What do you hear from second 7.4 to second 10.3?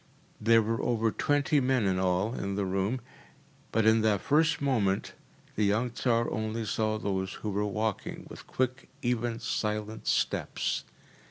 who were walking with quick, even, silent